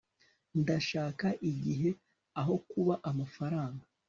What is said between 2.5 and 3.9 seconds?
kuba amafaranga